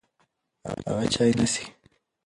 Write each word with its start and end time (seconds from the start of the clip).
هغه 0.87 1.05
چای 1.13 1.31
نه 1.39 1.45
څښي. 1.51 1.65